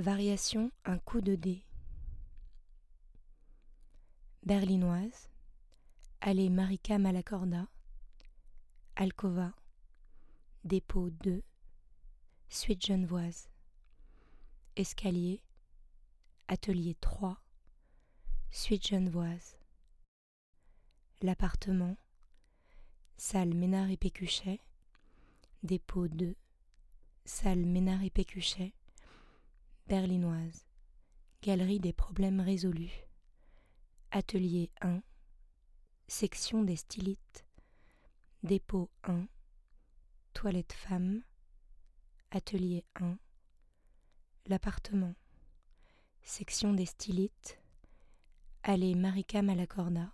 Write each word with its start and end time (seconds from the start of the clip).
Variation 0.00 0.72
un 0.86 0.96
coup 0.96 1.20
de 1.20 1.34
dé. 1.34 1.62
Berlinoise. 4.44 5.28
Allée 6.22 6.48
Marika 6.48 6.96
Malacorda. 6.96 7.68
Alcova. 8.96 9.52
Dépôt 10.64 11.10
2. 11.10 11.42
Suite 12.48 12.86
genevoise. 12.86 13.50
Escalier. 14.74 15.42
Atelier 16.48 16.96
3. 17.02 17.38
Suite 18.50 18.86
genevoise. 18.86 19.58
L'appartement. 21.20 21.98
Salle 23.18 23.52
Ménard 23.52 23.90
et 23.90 23.98
Pécuchet. 23.98 24.60
Dépôt 25.62 26.08
2. 26.08 26.36
Salle 27.26 27.66
Ménard 27.66 28.02
et 28.02 28.08
Pécuchet 28.08 28.72
berlinoise. 29.90 30.64
Galerie 31.42 31.80
des 31.80 31.92
problèmes 31.92 32.38
résolus. 32.38 33.08
Atelier 34.12 34.70
1. 34.82 35.02
Section 36.06 36.62
des 36.62 36.76
stylites. 36.76 37.44
Dépôt 38.44 38.88
1. 39.02 39.26
Toilette 40.32 40.74
femme. 40.74 41.24
Atelier 42.30 42.84
1. 43.00 43.18
L'appartement. 44.46 45.16
Section 46.22 46.72
des 46.72 46.86
stylites. 46.86 47.60
Allée 48.62 48.94
Marika 48.94 49.42
Malacorda. 49.42 50.12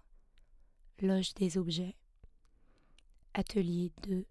Loge 1.02 1.34
des 1.34 1.58
objets. 1.58 1.96
Atelier 3.34 3.92
2. 4.04 4.24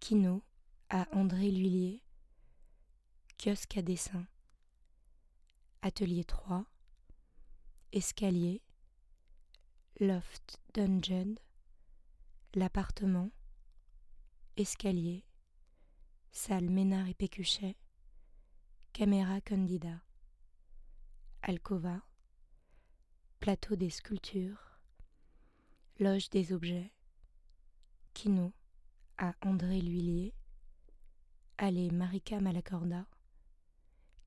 Kino 0.00 0.42
à 0.90 1.08
André 1.16 1.50
Lhuillier 1.50 2.02
kiosque 3.48 3.78
à 3.78 3.82
dessin, 3.82 4.26
atelier 5.80 6.24
3, 6.24 6.66
escalier, 7.92 8.60
loft 10.00 10.60
dungeon, 10.74 11.36
l'appartement, 12.52 13.30
escalier, 14.58 15.24
salle 16.30 16.68
Ménard 16.68 17.08
et 17.08 17.14
Pécuchet, 17.14 17.78
caméra 18.92 19.40
Candida, 19.40 20.02
alcova, 21.40 22.02
plateau 23.40 23.76
des 23.76 23.88
sculptures, 23.88 24.78
loge 26.00 26.28
des 26.28 26.52
objets, 26.52 26.92
kino 28.12 28.52
à 29.16 29.32
André 29.40 29.80
Lhuillier, 29.80 30.34
allée 31.56 31.90
Marika 31.90 32.42
Malacorda, 32.42 33.06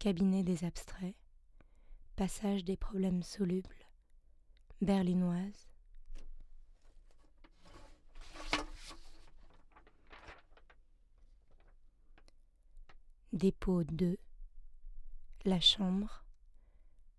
cabinet 0.02 0.41
des 0.41 0.63
abstraits, 0.63 1.13
passage 2.16 2.66
des 2.66 2.75
problèmes 2.75 3.21
solubles, 3.21 3.85
berlinoise, 4.81 5.67
dépôt 13.31 13.83
2, 13.83 14.17
la 15.45 15.59
chambre, 15.59 16.25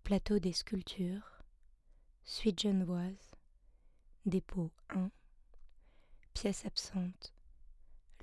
plateau 0.03 0.39
des 0.39 0.51
sculptures, 0.51 1.41
suite 2.25 2.63
genevoise, 2.63 3.31
dépôt 4.25 4.73
1, 4.89 5.09
pièce 6.33 6.65
absente, 6.65 7.33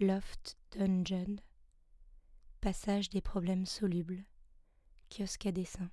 loft 0.00 0.58
dungeon, 0.72 1.36
passage 2.60 3.08
des 3.08 3.22
problèmes 3.22 3.64
solubles, 3.64 4.22
kiosque 5.10 5.46
à 5.46 5.52
dessin. 5.52 5.90